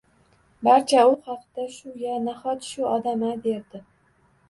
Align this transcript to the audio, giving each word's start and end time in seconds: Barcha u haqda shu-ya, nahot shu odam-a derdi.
Barcha 0.67 1.03
u 1.09 1.11
haqda 1.27 1.67
shu-ya, 1.75 2.17
nahot 2.31 2.69
shu 2.73 2.91
odam-a 2.97 3.33
derdi. 3.49 3.89